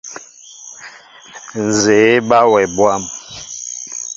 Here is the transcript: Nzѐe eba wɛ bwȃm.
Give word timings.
Nzѐe 1.65 1.99
eba 2.17 2.39
wɛ 2.51 2.61
bwȃm. 2.75 3.03